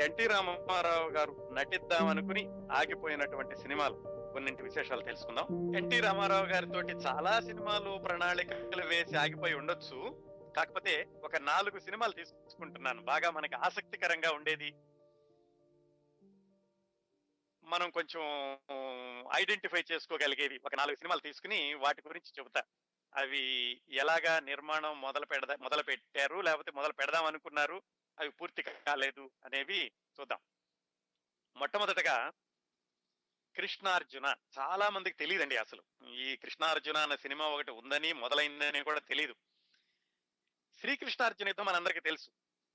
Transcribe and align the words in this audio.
NT 0.00 0.26
Rama Rao 0.26 1.08
గారు 1.08 1.50
నటిద్దాం 1.52 2.06
అనుకుని 2.06 2.46
ఆగిపోయినటువంటి 2.72 3.56
సినిమాలు. 3.56 3.94
కొన్నింటి 4.32 4.62
విశేషాలు 4.62 5.00
తెలుసుకుందాం. 5.00 5.76
ఎన్టీ 5.76 6.00
రామారావు 6.00 6.46
గారితో 6.46 6.80
చాలా 6.80 7.40
సినిమాలు 7.40 7.98
ప్రణాళికలు 7.98 8.86
వేసి 8.86 9.16
ఆగిపోయి 9.16 9.54
ఉండొచ్చు. 9.54 10.24
కాకపోతే 10.56 11.06
ఒక 11.24 11.36
నాలుగు 11.36 11.78
సినిమాలు 11.78 12.12
తీసుకుంటున్నాను. 12.12 13.02
బాగా 13.02 13.30
మనకి 13.30 13.54
ఆసక్తికరంగా 13.54 14.30
ఉండేది. 14.30 14.74
మనం 17.64 17.90
కొంచెం 17.90 18.22
ఐడెంటిఫై 19.40 19.84
చేసుకోగలిగేవి. 19.92 20.60
ఒక 20.64 20.74
నాలుగు 20.74 20.96
సినిమాలు 20.96 21.20
తీసుకుని 21.20 21.74
వాటి 21.74 22.02
గురించి 22.08 22.32
చెబుతా. 22.38 22.62
అవి 23.16 23.80
ఎలాగా 23.90 24.40
నిర్మాణం 24.40 25.00
మొదలు 25.00 25.26
పెడదా 25.26 25.56
మొదలు 25.62 25.82
పెట్టారు? 25.82 26.40
లేకపోతే 26.40 26.70
మొదలు 26.70 26.92
పెడదాం 26.92 27.24
అనుకున్నారు 27.24 27.82
అవి 28.20 28.30
పూర్తి 28.30 28.62
కాలేదు 28.62 29.30
అనేవి 29.44 29.92
చూద్దాం. 30.20 30.38
మొట్టమొదటగా 31.56 32.32
కృష్ణార్జున 33.56 34.34
చాలా 34.58 34.88
మందికి 34.88 35.16
తెలియదండి 35.16 35.56
అసలు. 35.56 35.82
ఈ 36.08 36.36
కృష్ణార్జున 36.36 36.96
అన్న 36.96 37.14
సినిమా 37.14 37.48
ఒకటి 37.48 37.70
ఉందని 37.70 38.12
మొదలైందని 38.12 38.84
కూడా 38.84 39.00
తెలియదు 39.00 39.34
శ్రీకృష్ణార్జున 40.80 41.46
యుద్ధం 41.46 41.64
మనందరికీ 41.64 42.00
తెలుసు. 42.00 42.30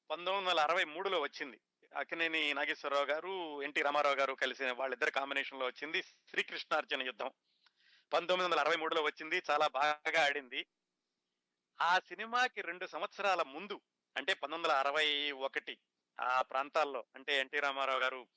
పంతొమ్మిది 0.09 0.49
వందల 0.49 0.59
అరవై 0.59 0.83
మూడులో 0.83 1.21
వచ్చింది. 1.21 1.61
అక్కినేని 1.95 2.53
నాగేశ్వరరావు 2.53 3.05
గారు 3.05 3.61
ఎన్టీ 3.63 3.81
రామారావు 3.81 4.15
గారు 4.15 4.33
కలిసిన 4.33 4.71
వాళ్ళిద్దరు 4.71 5.11
కాంబినేషన్లో 5.11 5.65
వచ్చింది 5.65 6.01
శ్రీకృష్ణార్జున 6.01 7.01
యుద్ధం. 7.01 7.31
పంతొమ్మిది 8.13 8.43
వందల 8.43 8.59
అరవై 8.59 8.75
మూడులో 8.75 9.01
వచ్చింది 9.01 9.41
చాలా 9.51 9.67
బాగా 9.67 10.25
ఆడింది. 10.25 10.65
ఆ 11.81 11.99
సినిమాకి 11.99 12.61
రెండు 12.61 12.85
సంవత్సరాల 12.85 13.41
ముందు 13.41 13.81
అంటే 14.17 14.33
పంతొమ్మిది 14.33 14.73
వందల 14.73 14.79
అరవై 14.79 15.31
ఒకటి 15.31 15.77
ఆ 16.21 16.41
ప్రాంతాల్లో 16.41 17.05
అంటే 17.15 17.39
ఎన్టీ 17.39 17.59
రామారావు 17.59 17.99
గారు 17.99 18.27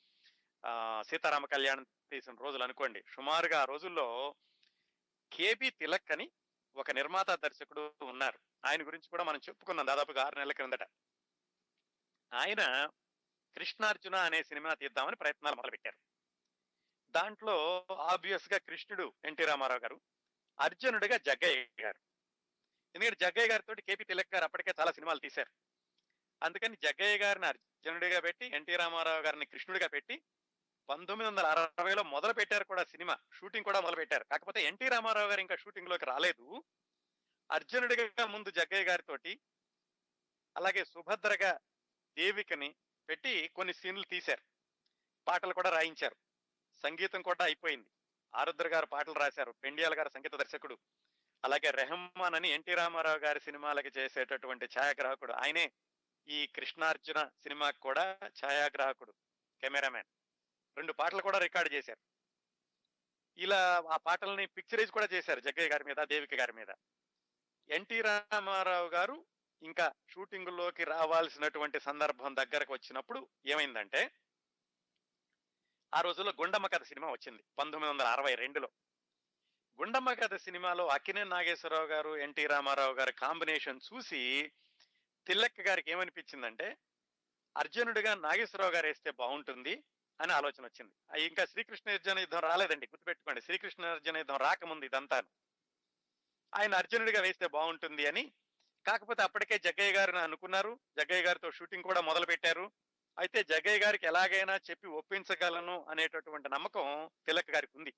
సీతారామ 1.00 1.44
కళ్యాణం 1.44 1.86
తీసిన 2.10 2.34
రోజులు 2.34 2.62
అనుకోండి. 2.62 3.04
సుమారుగా 3.08 3.60
ఆ 3.60 3.64
రోజుల్లో 3.64 4.34
కేబి 5.32 5.70
తిలక్ 5.70 6.12
అని 6.12 6.30
ఒక 6.76 6.90
నిర్మాత 6.90 7.30
దర్శకుడు 7.30 7.94
ఉన్నారు. 8.02 8.38
ఆయన 8.66 8.86
గురించి 8.86 9.08
కూడా 9.08 9.24
మనం 9.24 9.40
చెప్పుకున్నాం 9.48 9.86
దాదాపుగా 9.86 10.22
ఆరు 10.22 10.38
నెలల 10.38 10.52
క్రిందట. 10.52 10.82
ఆయన 12.34 12.90
కృష్ణార్జున 13.56 14.14
అనే 14.14 14.42
సినిమా 14.42 14.74
తీద్దామని 14.74 15.16
ప్రయత్నాలు 15.16 15.56
మొదలుపెట్టారు. 15.56 15.96
దాంట్లో 17.10 17.86
ఆబ్వియస్గా 17.98 18.58
కృష్ణుడు 18.58 19.12
ఎన్టీ 19.24 19.44
రామారావు 19.44 19.80
గారు 19.80 20.00
అర్జునుడిగా 20.60 21.16
జగ్గయ్య 21.16 21.82
గారు. 21.82 22.03
ఎందుకంటే 22.94 23.16
జగ్గయ్య 23.20 23.48
గారితో 23.48 23.74
కేపీ 23.74 24.04
తిలక్ 24.04 24.34
గారు 24.34 24.44
అప్పటికే 24.44 24.74
చాలా 24.80 24.92
సినిమాలు 24.92 25.18
తీశారు. 25.18 25.50
అందుకని 26.42 26.76
జగ్గయ్య 26.76 27.18
గారిని 27.18 27.46
అర్జునుడిగా 27.46 28.20
పెట్టి 28.20 28.46
ఎన్టీ 28.46 28.76
రామారావు 28.76 29.22
గారిని 29.22 29.46
కృష్ణుడిగా 29.46 29.86
పెట్టి 29.86 30.22
పంతొమ్మిది 30.88 31.30
వందల 31.30 31.46
అరవైలో 31.46 32.02
మొదలు 32.02 32.32
పెట్టారు 32.32 32.64
కూడా 32.64 32.84
సినిమా. 32.84 33.18
షూటింగ్ 33.32 33.64
కూడా 33.64 33.80
మొదలు 33.80 33.96
పెట్టారు 33.96 34.24
కాకపోతే 34.24 34.64
ఎన్టీ 34.64 34.88
రామారావు 34.88 35.28
గారు 35.28 35.40
ఇంకా 35.40 35.56
షూటింగ్లోకి 35.56 36.04
రాలేదు. 36.04 36.64
అర్జునుడిగా 37.50 38.26
ముందు 38.26 38.50
జగ్గయ్య 38.50 38.84
గారితోటి 38.84 39.40
అలాగే 40.56 40.84
సుభద్రగా 40.84 41.60
దేవికని 42.18 42.74
పెట్టి 43.08 43.48
కొన్ని 43.48 43.74
సీన్లు 43.74 44.04
తీశారు. 44.04 44.42
పాటలు 45.28 45.54
కూడా 45.54 45.70
రాయించారు. 45.70 46.16
సంగీతం 46.82 47.22
కూడా 47.22 47.44
అయిపోయింది. 47.44 47.88
ఆరుద్ర 48.34 48.68
గారు 48.68 48.86
పాటలు 48.86 49.14
రాశారు. 49.14 49.52
పెండియాల 49.52 49.98
గారు 49.98 50.08
సంగీత 50.08 50.34
దర్శకుడు. 50.34 50.78
అలాగే 51.44 51.70
రెహమాన్ 51.70 52.34
అని 52.34 52.48
ఎన్టీ 52.48 52.74
రామారావు 52.74 53.18
గారి 53.18 53.40
సినిమాలకి 53.40 53.98
చేసేటటువంటి 53.98 54.68
ఛాయాగ్రాహకుడు. 54.78 55.32
ఆయనే 55.32 55.72
ఈ 56.28 56.46
కృష్ణార్జున 56.46 57.30
సినిమాకి 57.42 57.80
కూడా 57.80 58.18
ఛాయాగ్రాహకుడు 58.26 59.14
కెమెరామ్యాన్. 59.60 60.06
రెండు 60.76 60.92
పాటలు 60.92 61.22
కూడా 61.22 61.38
రికార్డ్ 61.38 61.72
చేశారు. 61.72 61.98
ఇలా 63.38 63.82
ఆ 63.90 63.96
పాటల్ని 63.96 64.46
పిక్చరైజ్ 64.46 64.90
కూడా 64.90 65.08
చేశారు 65.12 65.40
జగ్గయ్య 65.40 65.68
గారి 65.68 65.84
మీద 65.84 65.96
దేవిక 65.96 66.34
గారి 66.34 66.52
మీద. 66.52 66.68
ఎన్టీ 67.68 68.00
రామారావు 68.00 68.88
గారు 68.88 69.26
ఇంకా 69.62 69.92
షూటింగ్లోకి 70.10 70.84
రావాల్సినటువంటి 70.84 71.80
సందర్భం 71.80 72.36
దగ్గరకు 72.36 72.72
వచ్చినప్పుడు 72.72 73.28
ఏమైందంటే 73.46 74.10
ఆ 75.94 76.00
రోజుల్లో 76.00 76.32
గుండమ్మ 76.40 76.66
కథ 76.66 76.82
సినిమా 76.82 77.10
వచ్చింది 77.10 77.44
పంతొమ్మిది 77.58 77.92
వందల 77.92 78.06
అరవై 78.06 78.34
రెండులో. 78.34 78.68
గుండమ్మ 79.78 80.12
కథ 80.12 80.34
సినిమాలో 80.34 80.86
అక్కినే 80.86 81.24
నాగేశ్వరరావు 81.24 81.86
గారు 81.86 82.16
ఎన్టీ 82.16 82.46
రామారావు 82.46 82.94
గారి 82.94 83.12
కాంబినేషన్ 83.12 83.80
చూసి 83.86 84.52
తిల్లక్క 85.26 85.60
గారికి 85.60 85.90
ఏమనిపించిందంటే 85.90 86.76
అర్జునుడిగా 87.56 88.14
నాగేశ్వరరావు 88.14 88.72
గారు 88.72 88.86
వేస్తే 88.86 89.10
బాగుంటుంది 89.10 89.84
అని 90.20 90.32
ఆలోచన 90.32 90.64
వచ్చింది. 90.64 90.92
అది 91.10 91.22
ఇంకా 91.22 91.46
శ్రీకృష్ణ 91.46 91.90
అర్జున 91.90 92.18
యుద్ధం 92.18 92.38
రాలేదండి 92.38 92.86
గుర్తుపెట్టుకోండి. 92.86 93.40
శ్రీకృష్ణ 93.40 93.84
అర్జున 93.84 94.16
యుద్ధం 94.16 94.36
రాకముందు 94.36 94.84
ఇదంతా 94.84 95.22
ఆయన 96.54 96.74
అర్జునుడిగా 96.74 97.20
వేస్తే 97.20 97.46
బాగుంటుంది 97.48 98.06
అని 98.06 98.32
కాకపోతే 98.86 99.22
అప్పటికే 99.22 99.58
జగ్గయ్య 99.58 99.92
గారిని 99.92 100.18
అనుకున్నారు. 100.18 100.80
జగ్గయ్య 100.98 101.22
గారితో 101.22 101.50
షూటింగ్ 101.50 101.82
కూడా 101.82 102.00
మొదలు 102.00 102.26
పెట్టారు 102.26 102.72
అయితే 103.18 103.42
జగ్గయ్య 103.42 103.78
గారికి 103.78 104.06
ఎలాగైనా 104.06 104.56
చెప్పి 104.70 104.88
ఒప్పించగలను 104.88 105.84
అనేటటువంటి 105.90 106.48
నమ్మకం 106.48 107.10
తిలక్ 107.26 107.50
గారికి 107.50 107.78
ఉంది. 107.78 107.94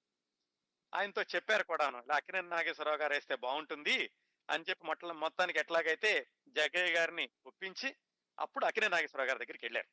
ఆయనతో 0.94 1.22
చెప్పారు 1.22 1.62
కూడాను 1.62 1.98
ఇలా 1.98 2.16
అక్కినేని 2.16 2.48
నాగేశ్వరరావు 2.48 2.96
గారు 2.96 3.12
వేస్తే 3.12 3.34
బాగుంటుంది 3.34 4.10
అని 4.50 4.64
చెప్పి 4.68 4.86
మొట్ట 4.86 5.04
మొత్తానికి 5.04 5.58
ఎట్లాగైతే 5.58 6.28
జగ్గయ్య 6.48 6.92
గారిని 6.92 7.30
ఒప్పించి 7.46 7.96
అప్పుడు 8.38 8.64
అక్కినే 8.64 8.88
నాగేశ్వరరావు 8.88 9.28
గారి 9.28 9.38
దగ్గరికి 9.38 9.64
వెళ్ళారు. 9.64 9.88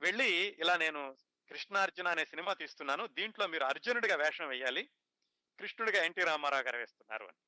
వెళ్ళి 0.00 0.56
ఇలా 0.58 0.76
నేను 0.76 1.16
కృష్ణార్జున 1.48 2.08
అనే 2.08 2.24
సినిమా 2.24 2.52
తీస్తున్నాను 2.52 3.06
దీంట్లో 3.06 3.46
మీరు 3.46 3.64
అర్జునుడిగా 3.64 4.16
వేషం 4.16 4.48
వేయాలి 4.48 4.90
కృష్ణుడిగా 5.58 6.04
ఎన్టీ 6.04 6.20
రామారావు 6.20 6.62
గారు 6.62 6.76
వేస్తున్నారు 6.76 7.24
అని. 7.24 7.38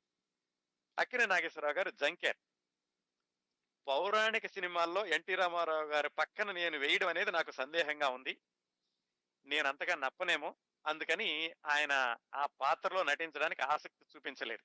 అక్కినే 0.98 1.26
నాగేశ్వరరావు 1.26 1.74
గారు 1.74 1.90
జంకేర్. 1.90 2.36
పౌరాణిక 3.86 4.46
సినిమాల్లో 4.46 5.06
ఎన్టీ 5.06 5.34
రామారావు 5.34 5.84
గారి 5.84 6.08
పక్కన 6.08 6.52
నేను 6.52 6.78
వేయడం 6.78 7.08
అనేది 7.08 7.32
నాకు 7.32 7.50
సందేహంగా 7.50 8.08
ఉంది. 8.08 8.40
నేను 9.46 9.68
అంతగా 9.68 9.94
నప్పనేమో. 9.94 10.54
అందుకని 10.86 11.52
ఆయన 11.66 12.16
ఆ 12.34 12.46
పాత్రలో 12.46 13.02
నటించడానికి 13.02 13.62
ఆసక్తి 13.62 14.06
చూపించలేదు. 14.16 14.62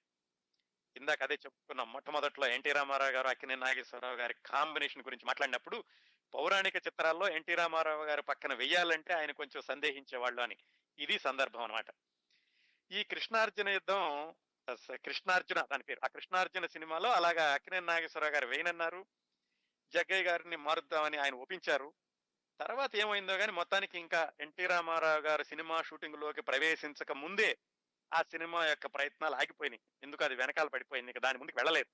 ఇందాక 0.97 1.23
అదే 1.23 1.33
చెప్పుకున్నాం 1.33 1.93
మొట్టమొదట్లో 1.93 2.47
ఎన్టీ 2.47 2.71
రామారావు 2.71 3.11
గారు 3.11 3.27
అక్కినే 3.27 3.55
నాగేశ్వరరావు 3.55 4.15
గారి 4.15 4.35
కాంబినేషన్ 4.45 5.03
గురించి 5.03 5.25
మాట్లాడినప్పుడు 5.25 5.83
పౌరాణిక 6.33 6.75
చిత్రాల్లో 6.75 7.29
ఎన్టీ 7.29 7.55
రామారావు 7.55 8.03
గారి 8.03 8.21
పక్కన 8.21 8.53
వెయ్యాలంటే 8.53 9.13
ఆయన 9.13 9.31
కొంచెం 9.31 9.61
సందేహించేవాళ్ళు 9.61 10.41
అని. 10.41 10.57
ఇది 10.99 11.19
సందర్భం 11.19 11.63
అనమాట 11.63 11.85
ఈ 12.91 13.03
కృష్ణార్జున 13.03 13.69
యుద్ధం 13.69 14.35
కృష్ణార్జున 14.91 15.61
దాని 15.61 15.83
పేరు 15.83 15.99
ఆ 16.03 16.07
కృష్ణార్జున 16.07 16.65
సినిమాలో 16.65 17.11
అలాగా 17.11 17.53
అక్కినే 17.53 17.79
నాగేశ్వరరావు 17.79 18.33
గారు 18.33 18.47
వేయనన్నారు. 18.47 19.05
జగ్గయ్య 19.93 20.23
గారిని 20.23 20.55
మారుద్దామని 20.55 21.17
ఆయన 21.17 21.33
ఒప్పించారు. 21.33 21.93
తర్వాత 22.59 22.95
ఏమైందో 22.95 23.37
కానీ 23.37 23.51
మొత్తానికి 23.51 23.99
ఇంకా 23.99 24.33
ఎన్టీ 24.39 24.65
రామారావు 24.65 25.19
గారు 25.19 25.43
సినిమా 25.43 25.81
షూటింగ్లోకి 25.81 26.41
ప్రవేశించక 26.41 27.11
ముందే 27.11 27.57
ఆ 28.13 28.21
సినిమా 28.21 28.65
యొక్క 28.65 28.85
ప్రయత్నాలు 28.85 29.35
ఆగిపోయినాయి. 29.35 29.81
ఎందుకు 30.03 30.23
అది 30.23 30.35
వెనకాల 30.35 30.67
పడిపోయింది 30.67 31.11
ఇంకా 31.11 31.19
దాని 31.19 31.37
ముందుకు 31.37 31.57
వెళ్ళలేదు. 31.57 31.91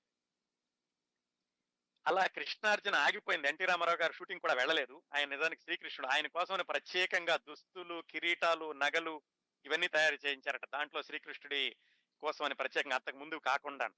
అలా 2.06 2.26
కృష్ణార్జున 2.26 2.94
ఆగిపోయింది. 2.94 3.48
ఎన్టీ 3.48 3.64
రామారావు 3.64 3.98
గారు 3.98 4.12
షూటింగ్ 4.12 4.40
కూడా 4.40 4.54
వెళ్ళలేదు. 4.54 5.02
ఆయన 5.14 5.28
నిజానికి 5.28 5.62
శ్రీకృష్ణుడు. 5.62 6.12
ఆయన 6.12 6.26
కోసం 6.26 6.64
ప్రత్యేకంగా 6.68 7.36
దుస్తులు 7.36 8.02
కిరీటాలు 8.10 8.72
నగలు 8.72 9.22
ఇవన్నీ 9.64 9.88
తయారు 9.88 10.14
చేయించారట. 10.26 10.64
దాంట్లో 10.72 11.02
శ్రీకృష్ణుడి 11.02 11.76
కోసం 12.20 12.44
అని 12.44 12.54
ప్రత్యేకంగా 12.54 12.96
అంతకు 12.96 13.16
ముందు 13.16 13.34
కాకుండా 13.34 13.90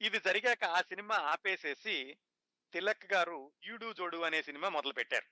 ఇది 0.00 0.18
జరిగాక 0.18 0.64
ఆ 0.64 0.80
సినిమా 0.80 1.16
ఆపేసేసి 1.16 2.16
తిలక్ 2.72 3.12
గారు 3.12 3.52
ఈడు 3.64 3.92
జోడు 3.92 4.16
అనే 4.16 4.42
సినిమా 4.42 4.68
మొదలు 4.68 4.92
పెట్టారు 4.92 5.26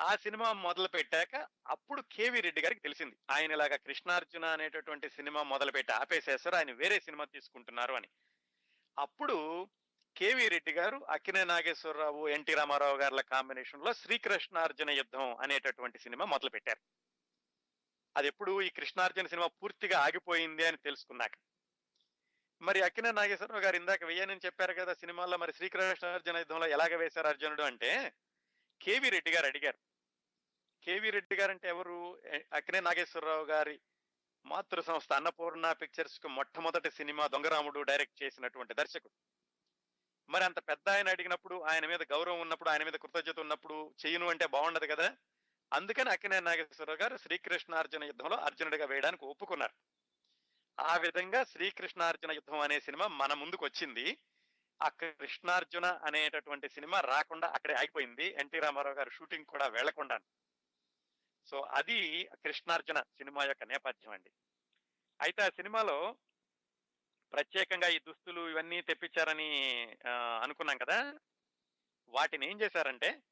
ఆ 0.00 0.16
సినిమా 0.16 0.52
మొదలు 0.52 0.88
పెట్టాక 0.88 1.48
అప్పుడు 1.66 2.00
కేవి 2.00 2.40
రెడ్డి 2.40 2.60
గారికి 2.60 2.80
తెలిసింది. 2.80 3.16
ఆయన 3.30 3.52
ఇలాగా 3.52 3.76
కృష్ణార్జున 3.76 4.44
అనేటటువంటి 4.44 5.10
సినిమా 5.10 5.42
మొదలు 5.42 5.70
పెట్టి 5.70 5.92
ఆపేసేసారు 5.92 6.56
ఆయన 6.56 6.72
వేరే 6.72 7.00
సినిమా 7.00 7.24
తీసుకుంటున్నారు 7.24 7.94
అని. 7.94 8.08
అప్పుడు 8.98 9.68
కేవి 10.16 10.48
రెడ్డి 10.48 10.72
గారు 10.72 11.06
అక్కినే 11.08 11.44
నాగేశ్వరరావు 11.44 12.28
ఎన్టీ 12.28 12.54
రామారావు 12.54 12.96
గారుల 12.96 13.20
కాంబినేషన్లో 13.20 13.92
శ్రీకృష్ణార్జున 13.92 14.90
యుద్ధం 14.90 15.36
అనేటటువంటి 15.36 15.98
సినిమా 15.98 16.24
మొదలు 16.24 16.50
పెట్టారు 16.50 16.80
అది 18.16 18.28
ఎప్పుడు 18.28 18.62
ఈ 18.62 18.68
కృష్ణార్జున 18.68 19.26
సినిమా 19.26 19.46
పూర్తిగా 19.46 20.00
ఆగిపోయింది 20.00 20.66
అని 20.66 20.76
తెలుసుకున్నాక. 20.76 21.32
మరి 22.62 22.82
అక్కినే 22.82 23.12
నాగేశ్వరరావు 23.12 23.62
గారు 23.62 23.76
ఇందాక 23.76 24.04
వెయ్యనని 24.04 24.40
చెప్పారు 24.46 24.72
కదా 24.72 24.94
సినిమాలో 24.94 25.36
మరి 25.36 25.52
శ్రీకృష్ణార్జున 25.52 26.36
యుద్ధంలో 26.36 26.66
ఎలాగ 26.66 26.96
వేశారు 26.96 27.26
అర్జునుడు 27.26 27.62
అంటే 27.62 28.12
కేవి 28.82 29.08
రెడ్డి 29.08 29.30
గారు 29.30 29.46
అడిగారు. 29.46 29.78
కేవి 30.84 31.10
రెడ్డి 31.10 31.36
గారు 31.36 31.50
అంటే 31.50 31.68
ఎవరు? 31.68 32.22
అక్కినే 32.52 32.80
నాగేశ్వరరావు 32.80 33.44
గారి 33.44 33.80
మాతృ 34.46 34.80
సంస్థ 34.82 35.12
అన్నపూర్ణ 35.12 35.72
పిక్చర్స్కు 35.72 36.28
మొట్టమొదటి 36.28 36.90
సినిమా 36.90 37.26
దొంగరాముడు 37.26 37.80
డైరెక్ట్ 37.82 38.22
చేసినటువంటి 38.22 38.74
దర్శకుడు. 38.74 39.14
మరి 40.30 40.44
అంత 40.44 40.58
పెద్ద 40.58 40.88
ఆయన 40.88 41.08
అడిగినప్పుడు 41.08 41.60
ఆయన 41.60 41.86
మీద 41.86 42.02
గౌరవం 42.02 42.40
ఉన్నప్పుడు 42.40 42.68
ఆయన 42.68 42.84
మీద 42.84 42.92
కృతజ్ఞత 42.92 43.40
ఉన్నప్పుడు 43.40 43.94
చేయను 44.06 44.30
అంటే 44.30 44.46
బాగుండదు 44.46 44.86
కదా? 44.86 45.16
అందుకని 45.72 46.10
అక్కినే 46.10 46.40
నాగేశ్వరరావు 46.40 46.98
గారు 46.98 47.16
శ్రీకృష్ణార్జున 47.16 48.04
యుద్ధంలో 48.04 48.36
అర్జునుడిగా 48.36 48.86
వేయడానికి 48.86 49.24
ఒప్పుకున్నారు. 49.24 49.74
ఆ 50.80 50.96
విధంగా 50.96 51.44
శ్రీకృష్ణార్జున 51.44 52.32
యుద్ధం 52.32 52.60
అనే 52.60 52.80
సినిమా 52.80 53.06
మన 53.06 53.32
ముందుకు 53.32 53.64
వచ్చింది 53.64 54.18
ఆ 54.82 54.88
కృష్ణార్జున 54.88 55.86
అనేటటువంటి 55.86 56.68
సినిమా 56.68 57.00
రాకుండా 57.00 57.48
అక్కడే 57.48 57.74
ఆగిపోయింది. 57.74 58.26
ఎన్టీ 58.26 58.58
రామారావు 58.58 58.96
గారు 58.96 59.10
షూటింగ్ 59.10 59.44
కూడా 59.44 59.66
వెళ్ళకుండా 59.66 60.18
సో 61.46 61.60
అది 61.60 62.24
కృష్ణార్జున 62.44 63.00
సినిమా 63.00 63.44
యొక్క 63.44 63.62
నేపథ్యం 63.64 64.12
అండి. 64.12 64.30
అయితే 65.20 65.42
ఆ 65.42 65.48
సినిమాలో 65.48 66.16
ప్రత్యేకంగా 67.32 67.88
ఈ 67.88 67.98
దుస్తులు 67.98 68.50
ఇవన్నీ 68.50 68.80
తెప్పించారని 68.80 69.50
అనుకున్నాం 70.42 70.78
కదా. 70.78 71.14
వాటిని 72.08 72.50
ఏం 72.50 72.60
చేశారంటే 72.60 73.22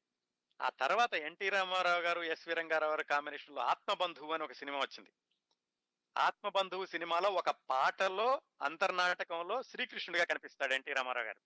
ఆ 0.61 0.69
తర్వాత 0.69 1.13
ఎన్టీ 1.13 1.49
రామారావు 1.49 2.01
గారు 2.01 2.21
ఎస్వి 2.21 2.53
రంగారావు 2.53 2.91
గారు 2.91 3.03
కాంబినేషన్లో 3.03 3.61
ఆత్మబంధువు 3.61 4.33
అని 4.33 4.43
ఒక 4.43 4.51
సినిమా 4.51 4.77
వచ్చింది. 4.77 5.09
ఆత్మబంధువు 6.19 6.85
సినిమాలో 6.85 7.29
ఒక 7.29 7.49
పాటలో 7.49 8.41
అంతర్నాటకంలో 8.61 9.63
శ్రీకృష్ణుడిగా 9.63 10.23
కనిపిస్తాడు 10.23 10.73
ఎన్టీ 10.73 10.93
రామారావు 10.93 11.25
గారు. 11.25 11.41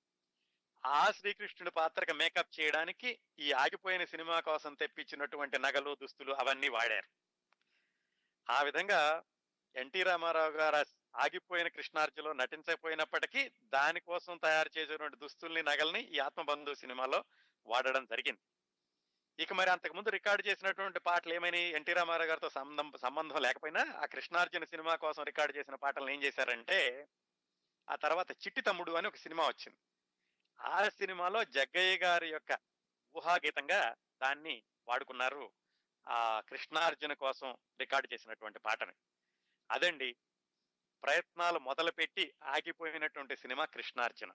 ఆ 0.85 1.11
శ్రీకృష్ణుడి 1.11 1.71
పాత్రకు 1.71 2.13
మేకప్ 2.13 2.59
చేయడానికి 2.59 3.19
ఈ 3.39 3.51
ఆగిపోయిన 3.51 4.05
సినిమా 4.05 4.39
కోసం 4.39 4.73
తెప్పించినటువంటి 4.73 5.59
నగలు 5.59 5.95
దుస్తులు 5.95 6.33
అవన్నీ 6.33 6.69
వాడారు. 6.69 7.07
ఆ 8.49 8.61
విధంగా 8.61 9.23
ఎన్టీ 9.75 10.03
రామారావు 10.03 10.51
గారు 10.51 10.75
ఆగిపోయిన 11.15 11.67
కృష్ణార్జులో 11.67 12.33
నటించకపోయినప్పటికీ 12.33 13.51
దానికోసం 13.63 14.37
తయారు 14.37 14.69
చేసినటువంటి 14.77 15.17
దుస్తుల్ని 15.17 15.63
నగల్ని 15.63 16.01
ఈ 16.01 16.19
ఆత్మబంధు 16.19 16.73
సినిమాలో 16.73 17.23
వాడడం 17.67 18.05
జరిగింది. 18.05 18.39
ఇక 19.39 19.53
మరి 19.53 19.69
అంతకు 19.69 19.93
ముందు 19.93 20.09
రికార్డు 20.09 20.47
చేసినటువంటి 20.47 20.99
పాటలు 20.99 21.33
ఏమని 21.33 21.59
ఎన్టీ 21.59 21.93
రామారావు 21.93 22.27
గారితో 22.27 22.49
సంబంధం 22.49 22.91
సంబంధం 23.01 23.41
లేకపోయినా 23.41 23.85
ఆ 23.95 24.05
కృష్ణార్జున 24.05 24.63
సినిమా 24.63 24.95
కోసం 24.95 25.23
రికార్డు 25.23 25.57
చేసిన 25.57 25.75
పాటలను 25.75 26.09
ఏం 26.09 26.23
చేశారంటే 26.23 27.07
ఆ 27.89 27.95
తర్వాత 27.95 28.31
చిట్టి 28.31 28.61
తమ్ముడు 28.61 28.91
అని 28.91 29.07
ఒక 29.07 29.15
సినిమా 29.15 29.47
వచ్చింది. 29.47 29.79
ఆ 30.59 30.89
సినిమాలో 30.89 31.43
జగ్గయ్య 31.43 31.97
గారి 31.97 32.29
యొక్క 32.29 32.59
ఊహాగీతంగా 33.15 33.95
దాన్ని 34.21 34.63
వాడుకున్నారు 34.87 35.53
ఆ 36.07 36.39
కృష్ణార్జున 36.39 37.13
కోసం 37.13 37.57
రికార్డు 37.79 38.13
చేసినటువంటి 38.13 38.59
పాటని. 38.59 38.93
అదండి 39.71 40.15
ప్రయత్నాలు 41.03 41.59
మొదలుపెట్టి 41.59 42.33
ఆగిపోయినటువంటి 42.43 43.37
సినిమా 43.37 43.65
కృష్ణార్జున. 43.65 44.31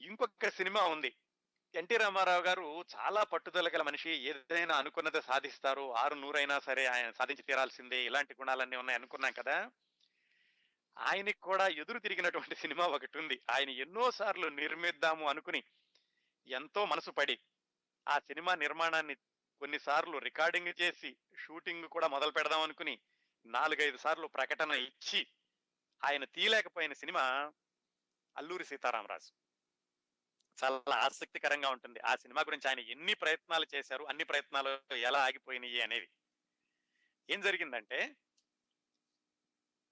ఇంకొక 0.00 0.48
సినిమా 0.48 0.82
ఉంది 0.84 1.16
ఎన్టీ 1.74 1.96
రామారావు 1.96 2.42
గారు 2.42 2.84
చాలా 2.96 3.22
పట్టుదల 3.24 3.68
గల 3.68 3.82
మనిషి. 3.82 4.10
ఏదైనా 4.10 4.76
అనుకున్నది 4.76 5.22
సాధిస్తారు. 5.22 5.94
ఆరు 5.94 6.14
నూరైనా 6.14 6.58
సరే 6.58 6.86
ఆయన 6.86 7.10
సాధించి 7.10 7.42
తీరాల్సిందే. 7.42 8.04
ఇలాంటి 8.04 8.34
గుణాలన్నీ 8.34 8.76
ఉన్నాయి 8.76 8.98
అనుకున్నాం 8.98 9.32
కదా. 9.32 9.70
ఆయనకి 10.98 11.40
కూడా 11.40 11.68
ఎదురు 11.68 11.98
తిరిగినటువంటి 11.98 12.54
సినిమా 12.54 12.86
ఒకటి 12.86 13.18
ఉంది. 13.18 13.40
ఆయన 13.50 13.70
ఎన్నోసార్లు 13.70 14.48
నిర్మిద్దాము 14.48 15.28
అనుకుని 15.28 15.62
ఎంతో 16.46 16.84
మనసు 16.84 17.10
పడి 17.10 17.38
ఆ 18.08 18.18
సినిమా 18.18 18.54
నిర్మాణాన్ని 18.54 19.14
కొన్నిసార్లు 19.60 20.18
రికార్డింగ్ 20.18 20.80
చేసి 20.80 21.16
షూటింగ్ 21.38 21.88
కూడా 21.88 22.08
మొదలు 22.08 22.30
పెడదాం 22.30 22.60
అనుకుని 22.60 22.98
నాలుగైదు 23.46 23.96
సార్లు 23.96 24.26
ప్రకటన 24.26 24.70
ఇచ్చి 24.70 25.26
ఆయన 26.04 26.24
తీయలేకపోయిన 26.24 26.92
సినిమా 26.92 27.52
అల్లూరి 28.36 28.64
సీతారామరాజు. 28.64 29.41
చాలా 30.64 30.94
ఆసక్తికరంగా 30.94 31.68
ఉంటుంది. 31.68 32.00
ఆ 32.00 32.16
సినిమా 32.16 32.42
గురించి 32.42 32.68
ఆయన 32.68 32.78
ఎన్ని 32.78 33.14
ప్రయత్నాలు 33.14 33.66
చేశారు 33.74 34.04
అన్ని 34.04 34.24
ప్రయత్నాలు 34.24 34.94
ఎలా 34.94 35.24
ఆగిపోయినాయి 35.24 35.80
అనేవి. 35.80 36.08
ఏం 37.30 37.40
జరిగిందంటే 37.40 38.16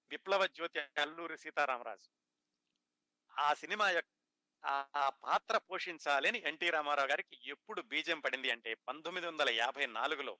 విప్లవ 0.09 0.47
జ్యోతి 0.47 0.79
అల్లూరి 0.79 1.37
సీతారామరాజు 1.37 2.09
ఆ 3.39 3.53
సినిమా 3.53 3.89
యొక్క 3.89 4.09
ఆ 4.65 5.09
పాత్ర 5.09 5.57
పోషించాలని 5.57 6.39
ఎన్టీ 6.39 6.69
రామారావు 6.69 7.07
గారికి 7.07 7.39
ఎప్పుడు 7.45 7.81
బీజం 7.81 8.19
పడింది 8.19 8.51
అంటే 8.51 8.73
పంతొమ్మిది 8.73 9.27
వందల 9.27 9.49
యాభై 9.49 9.85
నాలుగులో 9.85 10.37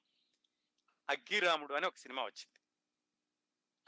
అగ్గిరాముడు 1.10 1.74
అని 1.74 1.86
ఒక 1.86 1.96
సినిమా 1.96 2.24
వచ్చింది. 2.24 2.60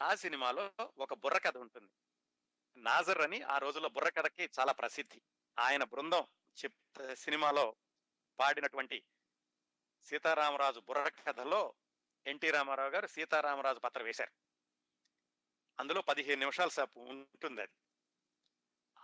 ఆ 0.01 0.15
సినిమాలో 0.15 0.71
ఒక 0.97 1.13
బుర్రకథ 1.13 1.57
ఉంటుంది. 1.57 1.91
నాజర్ 2.77 3.21
అని 3.21 3.41
ఆ 3.41 3.57
రోజుల్లో 3.57 3.89
బుర్రకథకి 3.89 4.50
చాలా 4.59 4.71
ప్రసిద్ధి. 4.71 5.21
ఆయన 5.59 5.83
బృందం 5.83 6.27
చెప్ 6.63 7.15
సినిమాలో 7.15 7.75
పాడినటువంటి 8.39 9.03
సీతారామరాజు 10.03 10.79
బుర్ర 10.79 11.11
కథలో 11.27 11.73
ఎన్టీ 12.27 12.51
రామారావు 12.51 12.89
గారు 12.89 13.07
సీతారామరాజు 13.07 13.79
పాత్ర 13.79 14.03
వేశారు. 14.03 14.31
అందులో 15.79 16.01
పదిహేను 16.01 16.39
నిమిషాల 16.39 16.67
సేపు 16.67 17.00
ఉంటుంది 17.00 17.61
అది. 17.61 17.71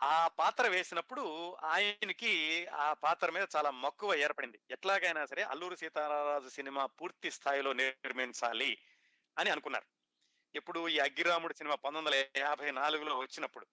ఆ 0.01 0.27
పాత్ర 0.27 0.67
వేసినప్పుడు 0.67 1.55
ఆయనకి 1.55 2.67
ఆ 2.67 2.93
పాత్ర 2.93 3.29
మీద 3.29 3.47
చాలా 3.55 3.71
మక్కువ 3.71 4.15
ఏర్పడింది. 4.15 4.59
ఎట్లాగైనా 4.71 5.25
సరే 5.25 5.43
అల్లూరు 5.43 5.75
సీతారామరాజు 5.75 6.49
సినిమా 6.49 6.85
పూర్తి 6.85 7.31
స్థాయిలో 7.31 7.73
నిర్మించాలి 7.73 8.81
అని 9.37 9.49
అనుకున్నారు. 9.49 9.85
ఇప్పుడు 10.55 10.89
ఈ 10.89 10.99
అగ్గిరాముడు 10.99 11.53
సినిమా 11.53 11.75
పంతొమ్మిది 11.75 12.17
వందల 12.17 12.41
యాభై 12.41 12.71
నాలుగులో 12.71 13.17
వచ్చినప్పుడు 13.17 13.67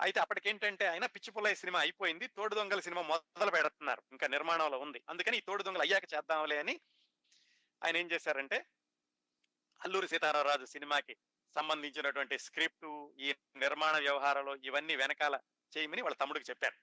అయితే 0.00 0.20
అప్పటికేంటంటే 0.20 0.86
ఆయన 0.86 1.06
పిచ్చిపుల్లయ్య 1.06 1.54
సినిమా 1.54 1.80
అయిపోయింది. 1.80 2.26
తోడు 2.26 2.54
దొంగల 2.54 2.80
సినిమా 2.80 3.02
మొదలు 3.02 3.50
పెడుతున్నారు. 3.50 4.02
ఇంకా 4.12 4.26
నిర్మాణంలో 4.26 4.78
ఉంది. 4.78 5.02
అందుకని 5.08 5.36
ఈ 5.36 5.40
తోడు 5.40 5.62
దొంగలు 5.62 5.82
అయ్యాక 5.82 6.04
చేద్దాంలే 6.14 6.58
అని 6.58 6.80
ఆయన 7.84 7.96
ఏం 7.96 8.10
చేశారంటే 8.10 8.66
అల్లూరి 9.84 10.08
సీతారామరాజు 10.08 10.64
సినిమాకి 10.64 11.16
సంబంధించినటువంటి 11.54 12.38
స్క్రిప్ట్ 12.38 13.14
ఈ 13.18 13.34
నిర్మాణ 13.56 13.98
వ్యవహారాలు 13.98 14.56
ఇవన్నీ 14.64 14.96
వెనకాల 14.96 15.40
చేయమని 15.76 16.02
వాళ్ళ 16.02 16.16
తమ్ముడికి 16.16 16.50
చెప్పారు. 16.50 16.76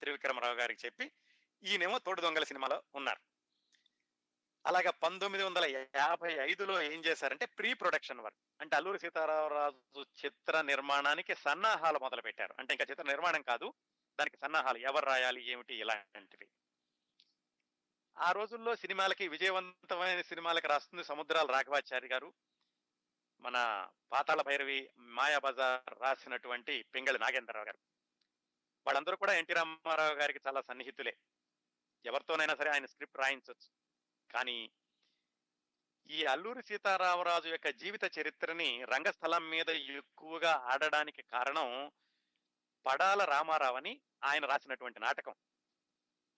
త్రివిక్రమరావు 0.00 0.54
గారికి 0.54 0.86
చెప్పి 0.86 1.12
ఈయనేమో 1.62 1.98
తోడు 1.98 2.20
దొంగల 2.20 2.44
సినిమాలో 2.44 2.82
ఉన్నారు. 2.94 3.27
అలాగే 4.68 4.90
పంతొమ్మిది 4.90 5.44
వందల 5.44 5.86
యాభై 5.96 6.32
ఐదులో 6.32 6.82
ఏం 6.82 7.04
చేశారంటే 7.04 7.46
ప్రీ 7.46 7.74
ప్రొడక్షన్ 7.74 8.20
వర్క్. 8.20 8.38
అంటే 8.60 8.76
అల్లూరి 8.76 8.98
సీతారామరాజు 8.98 10.06
చిత్ర 10.24 10.60
నిర్మాణానికి 10.60 11.34
సన్నాహాలు 11.34 11.98
మొదలు 11.98 12.22
పెట్టారు 12.22 12.54
అంటే 12.58 12.74
ఇంకా 12.74 12.86
చిత్ర 12.90 13.02
నిర్మాణం 13.02 13.42
కాదు 13.42 13.74
దానికి 14.20 14.36
సన్నాహాలు 14.36 14.78
ఎవరు 14.78 15.06
రాయాలి 15.06 15.50
ఏమిటి 15.50 15.74
ఇలాంటివి. 15.74 16.48
ఆ 18.18 18.32
రోజుల్లో 18.32 18.76
సినిమాలకి 18.76 19.28
విజయవంతమైన 19.28 20.20
సినిమాలకి 20.20 20.66
రాస్తుంది 20.66 21.04
సముద్రాల 21.04 21.46
రాఘవాచారి 21.46 22.08
గారు. 22.08 22.34
మన 23.40 23.88
పాతాళ 24.12 24.42
భైరవి 24.42 24.90
మాయాబజార్ 24.98 26.02
రాసినటువంటి 26.02 26.82
పింగళి 26.82 27.18
నాగేంద్రరావు 27.18 27.66
గారు. 27.66 27.78
వాళ్ళందరూ 28.86 29.16
కూడా 29.16 29.32
ఎన్టీ 29.32 29.52
రామారావు 29.52 30.14
గారికి 30.14 30.40
చాలా 30.46 30.60
సన్నిహితులే. 30.60 31.16
ఎవరితోనైనా 32.04 32.54
సరే 32.54 32.70
ఆయన 32.70 32.86
స్క్రిప్ట్ 32.86 33.16
రాయించవచ్చు 33.16 33.87
కానీ 34.30 34.70
ఈ 36.10 36.24
అల్లూరి 36.24 36.62
సీతారామరాజు 36.62 37.48
యొక్క 37.48 37.68
జీవిత 37.68 38.18
చరిత్రని 38.18 38.84
రంగస్థలం 38.84 39.50
మీద 39.50 39.68
ఎక్కువగా 39.68 40.52
ఆడడానికి 40.52 41.22
కారణం 41.22 41.92
పడాల 42.86 43.24
రామారావు 43.24 43.76
అని 43.76 44.00
ఆయన 44.24 44.44
రాసినటువంటి 44.46 45.00
నాటకం. 45.00 45.34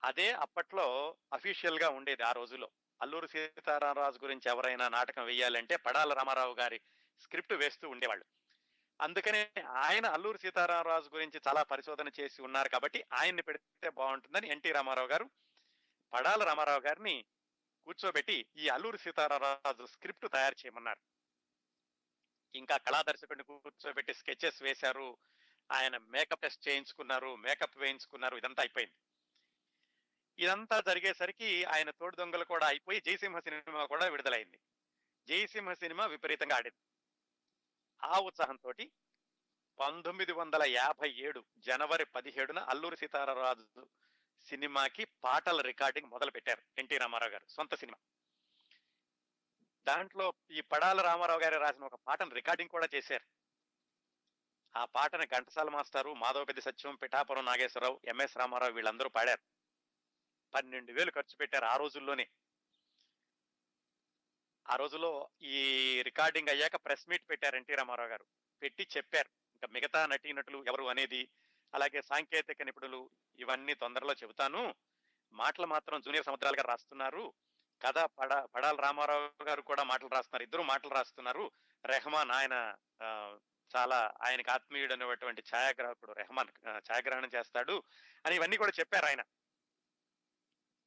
అదే 0.05 0.33
అప్పట్లో 0.33 1.17
అఫీషియల్గా 1.33 1.89
ఉండేది 1.89 2.23
ఆ 2.23 2.33
రోజుల్లో 2.33 2.71
అల్లూరి 3.03 3.29
సీతారామరాజు 3.29 4.19
గురించి 4.23 4.51
ఎవరైనా 4.51 4.89
నాటకం 4.89 5.25
వేయాలంటే 5.25 5.77
పడాల 5.77 6.13
రామారావు 6.13 6.55
గారి 6.55 6.81
స్క్రిప్ట్ 7.21 7.53
వేస్తూ 7.53 7.89
ఉండేవాళ్ళు. 7.89 8.25
అందుకనే 9.01 9.53
ఆయన 9.69 10.07
అల్లూరి 10.07 10.39
సీతారామరాజు 10.39 11.11
గురించి 11.15 11.41
చాలా 11.49 11.63
పరిశోధన 11.63 12.09
చేసి 12.21 12.43
ఉన్నారు 12.43 12.69
కాబట్టి 12.69 13.05
ఆయన్ని 13.13 13.43
పెడితే 13.43 13.91
బాగుంటుందని 13.91 14.49
ఎన్టీ 14.49 14.73
రామారావు 14.73 15.09
గారు 15.09 15.31
పడాల 16.13 16.45
రామారావు 16.45 16.81
గారిని 16.81 17.25
కూర్చోబెట్టి 17.85 18.47
ఈ 18.57 18.69
అల్లూరి 18.69 18.99
సీతారామరాజు 18.99 19.87
స్క్రిప్ట్ 19.87 20.33
తయారు 20.33 20.55
చేయమన్నారు. 20.55 21.01
ఇంకా 22.55 22.77
కళాదర్శకుడిని 22.77 23.45
కూర్చోబెట్టి 23.45 24.15
స్కెచెస్ 24.15 24.63
వేశారు. 24.63 25.19
ఆయన 25.73 25.97
మేకప్ 25.97 26.41
టెస్ట్ 26.41 26.69
చేయించుకున్నారు 26.69 27.37
మేకప్ 27.37 27.79
వేయించుకున్నారు 27.79 28.37
ఇదంతా 28.37 28.63
అయిపోయింది. 28.63 28.95
ఇదంతా 30.39 30.81
జరిగేసరికి 30.81 31.65
ఆయన 31.65 31.91
తోడు 31.91 32.17
దొంగలు 32.17 32.45
కూడా 32.45 32.67
అయిపోయి 32.67 33.01
జయసింహ 33.01 33.39
సినిమా 33.39 33.87
కూడా 33.87 34.07
విడుదలైంది. 34.07 34.61
జయసింహ 35.29 35.73
సినిమా 35.73 36.07
విపరీతంగా 36.07 36.57
ఆడింది. 36.57 36.83
ఆ 38.05 38.19
ఉత్సాహంతో 38.19 38.73
పంతొమ్మిది 39.81 40.33
వందల 40.33 40.63
యాభై 40.65 41.11
ఏడు 41.11 41.45
జనవరి 41.59 42.05
పదిహేడున 42.05 42.59
అల్లూరి 42.59 42.97
సీతారామరాజు 42.97 43.91
సినిమాకి 44.49 45.05
పాటల 45.05 45.61
రికార్డింగ్ 45.61 46.11
మొదలు 46.11 46.31
పెట్టారు 46.31 46.63
ఎన్టీ 46.79 46.99
రామారావు 46.99 47.33
గారు 47.33 47.47
సొంత 47.49 47.75
సినిమా. 47.75 47.99
దాంట్లో 49.87 50.33
ఈ 50.51 50.61
పడాల 50.61 51.01
రామారావు 51.01 51.41
గారు 51.41 51.61
రాసిన 51.61 51.85
ఒక 51.85 51.95
పాటను 51.95 52.31
రికార్డింగ్ 52.31 52.71
కూడా 52.71 52.89
చేశారు. 52.95 53.25
ఆ 54.77 54.85
పాటను 54.85 55.25
ఘంటసాల 55.25 55.69
మాస్టారు 55.69 56.15
మాధవ 56.15 56.45
పెద్ద 56.45 56.61
సత్యం 56.61 56.95
పిఠాపురం 56.95 57.45
నాగేశ్వరరావు 57.45 58.01
ఎంఎస్ 58.05 58.37
రామారావు 58.37 58.73
వీళ్ళందరూ 58.73 59.09
పాడారు. 59.09 59.41
పన్నెండు 60.55 60.93
వేలు 60.93 61.11
ఖర్చు 61.11 61.37
పెట్టారు 61.37 61.65
ఆ 61.65 61.77
రోజుల్లోనే. 61.77 62.29
ఆ 64.71 64.77
రోజుల్లో 64.77 65.31
ఈ 65.43 66.03
రికార్డింగ్ 66.03 66.49
అయ్యాక 66.49 66.77
ప్రెస్ 66.77 67.09
మీట్ 67.09 67.31
పెట్టారు 67.31 67.57
ఎన్టీ 67.57 67.75
రామారావు 67.75 68.09
గారు. 68.09 68.25
పెట్టి 68.63 68.89
చెప్పారు. 68.97 69.29
ఇంకా 69.29 69.69
మిగతా 69.73 70.07
నటీనటులు 70.07 70.65
ఎవరు 70.67 70.85
అనేది 70.85 71.29
అలాగే 71.75 72.03
సాంకేతిక 72.03 72.63
నిపుణులు 72.63 73.11
ఇవన్నీ 73.39 73.75
తొందరలో 73.75 74.13
చెబుతాను. 74.13 74.75
మాటలు 75.33 75.67
మాత్రం 75.67 76.01
జూనియర్ 76.01 76.25
సముద్రాలుగా 76.25 76.63
రాస్తున్నారు. 76.63 77.35
కథ 77.83 77.99
పడ 77.99 78.33
పడాల 78.55 78.77
రామారావు 78.77 79.45
గారు 79.45 79.63
కూడా 79.63 79.83
మాటలు 79.83 80.09
రాస్తున్నారు. 80.09 80.43
ఇద్దరు 80.43 80.63
మాటలు 80.63 80.95
రాస్తున్నారు. 80.95 81.53
రెహమాన్ 81.85 82.31
ఆయన 82.31 82.77
చాలా 83.77 84.13
ఆయనకు 84.23 84.51
ఆత్మీయుడు 84.51 84.93
అనేటువంటి 84.93 85.43
ఛాయాగ్రాహకుడు 85.55 86.13
రెహమాన్ 86.13 86.49
ఛాయాగ్రహణం 86.69 87.31
చేస్తాడు 87.35 87.83
అని 88.27 88.37
ఇవన్నీ 88.37 88.57
కూడా 88.57 88.73
చెప్పారు 88.81 89.07
ఆయన. 89.07 89.23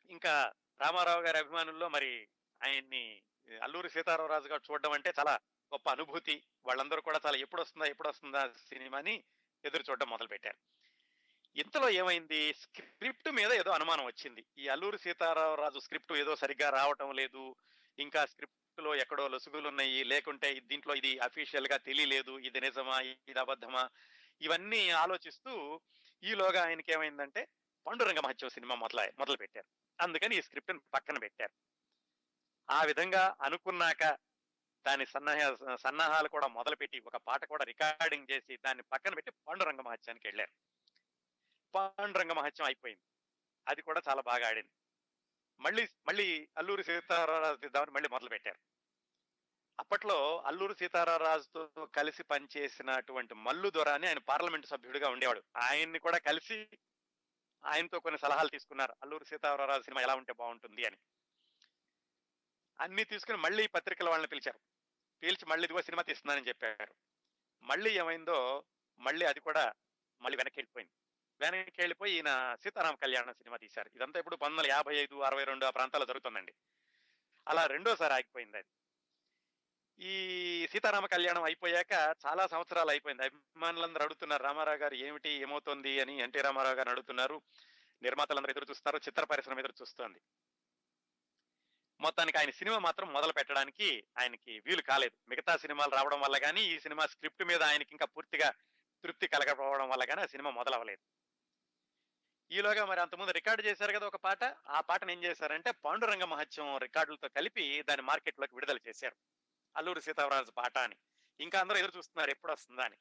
ఇంకా 0.10 0.54
రామారావు 0.82 1.22
గారి 1.22 1.38
అభిమానుల్లో 1.38 1.90
మరి 1.90 2.30
ఆయన్ని 2.62 3.24
అల్లూరి 3.62 3.90
సీతారామరాజు 3.90 4.48
గారు 4.48 4.62
చూడడం 4.72 4.92
అంటే 4.92 5.13
చాలా 5.20 5.40
గొప్ప 5.74 5.90
అనుభూతి. 5.90 6.44
వాళ్ళందరూ 6.66 7.02
కూడా 7.02 7.20
చాలా 7.25 7.38
ఎప్పుడు 7.38 7.62
వస్తుందా 7.62 7.86
ఎప్పుడు 7.86 8.10
వస్తుందా 8.10 8.42
సినిమాని 8.50 9.24
ఎదురు 9.66 9.84
చూడడం 9.90 10.10
మొదలు 10.10 10.28
పెట్టారు 10.28 10.58
ఇంతలో 11.55 11.89
ఏమైంది? 11.89 12.53
స్క్రిప్ట్ 12.53 13.31
మీద 13.31 13.51
ఏదో 13.51 13.72
అనుమానం 13.72 14.05
వచ్చింది. 14.05 14.45
ఈ 14.57 14.67
అల్లూరి 14.67 14.98
సీతారామరాజు 14.98 15.79
స్క్రిప్ట్ 15.79 16.13
ఏదో 16.13 16.36
సరిగ్గా 16.36 16.69
రావటం 16.69 17.12
లేదు. 17.12 17.55
ఇంకా 18.00 18.25
స్క్రిప్ట్లో 18.25 18.95
ఎక్కడో 18.95 19.27
లొసుగులు 19.27 19.67
ఉన్నాయి 19.67 20.03
లేకుంటే 20.03 20.60
దీంట్లో 20.60 20.95
ఇది 20.95 21.17
అఫీషియల్గా 21.17 21.77
తెలియలేదు. 21.77 22.39
ఇది 22.39 22.62
నిజమా? 22.62 23.00
ఇది 23.01 23.39
అబద్ధమా? 23.39 23.89
ఇవన్నీ 24.41 24.89
ఆలోచిస్తూ 24.89 25.81
ఈలోగా 26.24 26.63
ఆయనకి 26.63 26.93
ఏమైందంటే 26.93 27.48
పండురంగ 27.88 28.19
మహత్యం 28.19 28.50
సినిమా 28.50 28.75
మొదల 28.75 29.12
మొదలు 29.19 29.38
పెట్టారు 29.38 29.67
అందుకని 30.01 30.38
ఈ 30.38 30.41
స్క్రిప్ట్ 30.41 30.93
పక్కన 30.93 31.17
పెట్టారు. 31.17 31.53
ఆ 32.69 32.83
విధంగా 32.83 33.36
అనుకున్నాక 33.41 34.17
దాని 34.88 35.05
సన్నాహ 35.05 35.75
సన్నాహాలు 35.75 36.27
కూడా 36.27 36.48
మొదలుపెట్టి 36.48 37.00
ఒక 37.00 37.15
పాట 37.15 37.45
కూడా 37.45 37.63
రికార్డింగ్ 37.63 38.27
చేసి 38.31 38.57
దాన్ని 38.57 38.83
పక్కన 38.83 39.13
పెట్టి 39.13 39.31
పాండురంగ 39.31 39.81
మహత్యానికి 39.81 40.27
వెళ్ళారు. 40.27 40.73
పాండురంగ 41.75 42.32
మహత్యం 42.32 42.65
అయిపోయింది. 42.65 43.03
అది 43.68 43.82
కూడా 43.82 44.01
చాలా 44.10 44.22
బాగా 44.22 44.48
ఆడింది. 44.48 44.70
మళ్ళీ 45.60 45.88
మళ్ళీ 46.08 46.50
అల్లూరి 46.58 46.84
సీతారామరాజు 46.84 47.56
తీద్దామని 47.56 47.92
మళ్ళీ 47.92 48.10
మొదలు 48.10 48.30
పెట్టారు 48.30 48.60
అప్పట్లో 49.80 50.42
అల్లూరి 50.42 50.75
సీతారామరాజుతో 50.75 51.86
కలిసి 51.86 52.24
పనిచేసినటువంటి 52.24 53.34
మల్లు 53.34 53.70
దొరని 53.70 54.08
ఆయన 54.08 54.18
పార్లమెంట్ 54.18 54.65
సభ్యుడిగా 54.65 55.10
ఉండేవాడు. 55.10 55.44
ఆయన్ని 55.58 56.00
కూడా 56.00 56.18
కలిసి 56.18 56.68
ఆయనతో 57.65 58.00
కొన్ని 58.00 58.20
సలహాలు 58.20 58.50
తీసుకున్నారు. 58.50 58.96
అల్లూరి 59.03 59.25
సీతారామరాజు 59.25 59.82
సినిమా 59.82 60.01
ఎలా 60.01 60.15
ఉంటే 60.15 60.34
బాగుంటుంది 60.34 60.86
అని. 60.86 60.98
అన్ని 62.80 63.03
తీసుకుని 63.03 63.38
మళ్ళీ 63.38 63.68
పత్రికల 63.68 64.10
వాళ్ళని 64.10 64.27
పిలిచారు. 64.27 64.60
పిలిచి 65.24 65.46
మళ్ళీ 65.46 65.65
ఇదిగో 65.65 65.82
సినిమా 65.82 66.03
తీస్తున్నానని 66.03 66.48
చెప్పారు. 66.48 66.96
మళ్ళీ 67.63 67.98
ఏమైందో 67.98 68.63
మళ్ళీ 69.00 69.25
అది 69.25 69.39
కూడా 69.39 69.74
మళ్ళీ 70.22 70.38
వెనక్కి 70.38 70.60
వెళ్ళిపోయింది. 70.60 71.02
వెనక్కి 71.52 71.82
వెళ్ళిపోయి 71.82 72.14
ఈయన 72.14 72.58
సీతారామ 72.64 72.96
కళ్యాణ 72.96 73.32
సినిమా 73.32 73.58
తీశారు. 73.58 73.90
ఇదంతా 73.96 74.20
ఇప్పుడు 74.20 74.36
పంతొమ్మిది 74.36 74.68
వందల 74.68 74.76
యాభై 74.76 74.96
ఐదు 74.96 75.20
అరవై 75.20 75.44
రెండు 75.44 75.66
ఆ 75.66 75.70
ప్రాంతాల్లో 75.70 76.06
జరుగుతుందండి. 76.06 76.54
అలా 77.48 77.66
రెండోసారి 77.66 78.14
ఆగిపోయింది 78.14 78.58
అది. 78.58 78.68
ఈ 80.00 80.68
సీతారామ 80.68 81.06
కళ్యాణం 81.06 81.44
అయిపోయాక 81.44 82.16
చాలా 82.26 82.48
సంవత్సరాలు 82.48 82.90
అయిపోయింది. 82.90 83.24
అభిమానులందరూ 83.24 84.04
అడుగుతున్నారు 84.04 84.44
రామారావు 84.44 84.78
గారు 84.78 84.94
ఏమిటి 84.94 85.30
ఏమవుతోంది? 85.30 86.00
అని 86.00 86.20
ఎన్టీ 86.20 86.42
రామారావు 86.42 86.76
గారు 86.76 86.90
అడుగుతున్నారు. 86.90 87.42
నిర్మాతలందరూ 88.02 88.52
ఎదురు 88.52 88.66
చూస్తున్నారు 88.70 89.04
చిత్ర 89.08 89.24
పరిశ్రమ 89.24 89.60
ఎదురు 89.60 89.74
చూస్తోంది. 89.82 90.22
మొత్తానికి 92.00 92.38
ఆయన 92.38 92.50
సినిమా 92.50 92.80
మాత్రం 92.80 93.14
మొదలు 93.14 93.34
పెట్టడానికి 93.34 94.04
ఆయనకి 94.20 94.60
వీలు 94.66 94.82
కాలేదు. 94.82 95.30
మిగతా 95.30 95.58
సినిమాలు 95.58 95.92
రావడం 95.92 96.22
వల్ల 96.22 96.38
కానీ 96.38 96.62
ఈ 96.62 96.80
సినిమా 96.80 97.06
స్క్రిప్ట్ 97.06 97.44
మీద 97.44 97.64
ఆయనకి 97.64 97.92
ఇంకా 97.92 98.06
పూర్తిగా 98.06 98.54
తృప్తి 99.04 99.28
కలగకపోవడం 99.28 99.90
వల్ల 99.90 100.04
కానీ 100.04 100.22
ఆ 100.22 100.26
సినిమా 100.26 100.50
మొదలవ్వలేదు. 100.50 101.23
ఈలోగా 102.53 102.86
మరి 102.86 103.01
అంతకుముందు 103.01 103.31
రికార్డు 103.31 103.65
చేశారు 103.65 103.91
కదా 103.91 104.07
ఒక 104.07 104.15
పాట 104.15 104.43
ఆ 104.67 104.81
పాటను 104.81 105.12
ఏం 105.12 105.24
చేశారంటే 105.24 105.72
పాండురంగ 105.72 106.24
మహత్యం 106.24 106.77
రికార్డులతో 106.77 107.27
కలిపి 107.29 107.81
దాన్ని 107.81 108.05
మార్కెట్లోకి 108.05 108.55
విడుదల 108.55 108.77
చేశారు. 108.88 109.15
అల్లూరి 109.77 110.01
సీతారామరాజు 110.01 110.51
పాట 110.51 110.77
అని. 110.77 110.95
ఇంకా 111.39 111.60
అందరూ 111.60 111.77
ఎదురు 111.77 111.98
చూస్తున్నారు 111.98 112.29
ఎప్పుడు 112.29 112.51
వస్తుందా 112.51 112.83
అని. 112.83 112.98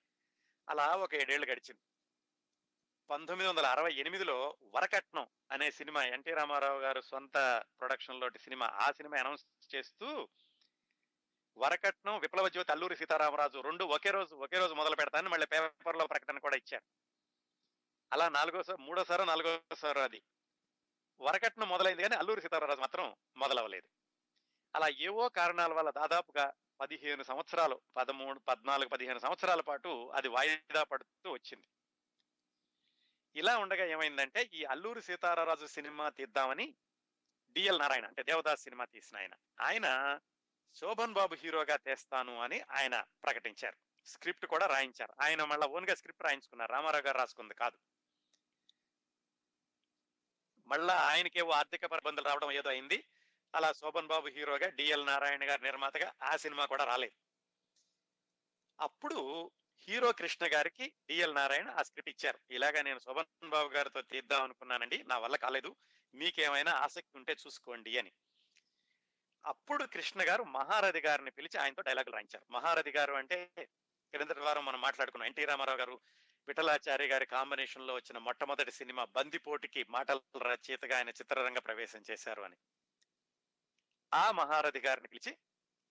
అలా 0.69 0.87
ఒక 0.97 1.15
ఏడేళ్ళు 1.15 1.47
గడిచింది. 1.47 1.81
పంతొమ్మిది 3.11 3.51
వందల 3.51 3.67
అరవై 3.67 3.93
ఎనిమిదిలో 3.93 4.57
వరకట్నం 4.75 5.27
అనే 5.51 5.71
సినిమా 5.71 6.05
ఎన్టీ 6.05 6.31
రామారావు 6.31 6.81
గారు 6.81 7.01
సొంత 7.01 7.65
ప్రొడక్షన్ 7.81 8.21
లోటి 8.21 8.39
సినిమా 8.39 8.67
ఆ 8.67 8.91
సినిమా 8.91 9.19
అనౌన్స్ 9.19 9.75
చేస్తూ 9.75 10.29
వరకట్నం 11.57 12.19
విప్లవ 12.19 12.49
జ్యోతి 12.49 12.73
అల్లూరి 12.73 12.97
సీతారామరాజు 12.97 13.59
రెండు 13.59 13.85
ఒకే 13.85 14.11
రోజు 14.11 14.35
ఒకే 14.35 14.59
రోజు 14.59 14.75
మొదలు 14.75 14.97
పెడతానని 14.97 15.29
మళ్ళీ 15.29 15.47
పేపర్లో 15.47 16.07
ప్రకటన 16.07 16.39
కూడా 16.39 16.57
ఇచ్చారు. 16.57 17.02
అలా 18.13 18.29
నాలుగోసారి 18.29 18.83
మూడోసారో 18.83 19.25
నాలుగోసారో 19.25 20.01
అది. 20.01 20.23
వరకట్నం 21.21 21.69
మొదలైంది 21.69 22.03
కానీ 22.03 22.17
అల్లూరి 22.17 22.43
సీతారామరాజు 22.43 22.81
మాత్రం 22.81 23.17
మొదలవ్వలేదు. 23.37 23.89
అలా 24.75 24.89
ఏవో 24.89 25.29
కారణాల 25.29 25.73
వల్ల 25.73 25.91
దాదాపుగా 25.91 26.53
పదిహేను 26.81 27.23
సంవత్సరాలు 27.23 27.81
పదమూడు 27.97 28.39
పద్నాలుగు 28.39 28.89
పదిహేను 28.89 29.19
సంవత్సరాల 29.19 29.61
పాటు 29.61 30.13
అది 30.15 30.29
వాయిదా 30.29 30.83
పడుతూ 30.83 31.33
వచ్చింది. 31.33 31.69
ఇలా 33.37 33.59
ఉండగా 33.59 33.85
ఏమైందంటే 33.85 34.51
ఈ 34.55 34.65
అల్లూరి 34.65 35.03
సీతారామరాజు 35.03 35.67
సినిమా 35.67 36.09
తీద్దామని 36.09 36.75
డిఎల్ 37.53 37.79
నారాయణ 37.79 38.07
అంటే 38.07 38.23
దేవదాస్ 38.23 38.63
సినిమా 38.63 38.85
తీసిన 38.85 39.17
ఆయన 39.17 39.35
ఆయన 39.61 40.21
శోభన్ 40.75 41.13
బాబు 41.13 41.35
హీరోగా 41.35 41.77
తెస్తాను 41.77 42.41
అని 42.41 42.61
ఆయన 42.61 43.05
ప్రకటించారు. 43.25 43.77
స్క్రిప్ట్ 44.07 44.47
కూడా 44.47 44.67
రాయించారు. 44.67 45.13
ఆయన 45.23 45.45
మళ్ళీ 45.45 45.67
ఓన్గా 45.67 45.95
స్క్రిప్ట్ 45.95 46.23
రాయించుకున్నారు. 46.23 46.73
రామారావు 46.73 47.03
గారు 47.03 47.19
రాసుకుంది 47.19 47.55
కాదు. 47.55 47.92
మళ్ళా 50.67 50.95
ఆయనకేవో 50.95 51.51
ఆర్థిక 51.51 51.91
ప్రబంధాలు 51.91 52.29
రావడం 52.29 52.53
ఏదో 52.53 52.69
అయింది. 52.69 53.05
అలా 53.55 53.73
శోభన్ 53.73 54.07
బాబు 54.07 54.29
హీరోగా 54.29 54.69
డిఎల్ 54.69 55.07
నారాయణ 55.07 55.51
గారి 55.51 55.63
నిర్మాతగా 55.63 56.13
ఆ 56.23 56.37
సినిమా 56.37 56.65
కూడా 56.65 56.85
రాలేదు. 56.85 57.17
అప్పుడు 58.81 59.51
హీరో 59.89 60.13
కృష్ణ 60.13 60.47
గారికి 60.55 60.93
డిఎల్ 61.07 61.35
నారాయణ 61.35 61.71
ఆ 61.71 61.83
స్క్రిప్ట్ 61.83 62.11
ఇచ్చారు. 62.11 62.39
ఇలాగా 62.51 62.83
నేను 62.83 62.99
శోభన్ 62.99 63.49
బాబు 63.49 63.69
గారితో 63.69 64.03
తీద్దాం 64.03 64.43
అనుకున్నానండి. 64.43 65.03
నా 65.03 65.19
వల్ల 65.19 65.37
కాలేదు. 65.37 65.77
మీకేమైనా 66.15 66.73
ఆసక్తి 66.73 67.19
ఉంటే 67.19 67.33
చూసుకోండి 67.33 67.99
అని. 67.99 68.13
అప్పుడు 69.47 69.85
కృష్ణ 69.85 70.23
గారు 70.23 70.43
మహారథి 70.43 71.01
గారిని 71.01 71.31
పిలిచి 71.31 71.61
ఆయనతో 71.61 71.83
డైలాగులు 71.83 72.15
రాయించారు. 72.15 72.53
మహారథి 72.53 72.91
గారు 72.91 73.13
అంటే 73.13 73.51
క్రిందటి 74.13 74.41
వారం 74.41 74.65
మనం 74.65 74.81
మాట్లాడుకున్నాం. 74.81 75.27
ఎన్టీ 75.27 75.45
రామారావు 75.45 75.79
గారు 75.79 76.01
విఠలాచారి 76.49 77.07
గారి 77.07 77.27
కాంబినేషన్లో 77.27 77.95
వచ్చిన 77.95 78.19
మొట్టమొదటి 78.19 78.71
సినిమా 78.71 79.05
బందిపోటికి 79.05 79.85
మాటల 79.89 80.21
రచయితగా 80.43 80.97
ఆయన 80.97 81.09
చిత్రరంగ 81.09 81.59
ప్రవేశం 81.59 82.03
చేశారు 82.11 82.43
అని. 82.43 82.57
ఆ 84.15 84.31
మహారథి 84.31 84.81
గారిని 84.81 85.09
పిలిచి 85.09 85.39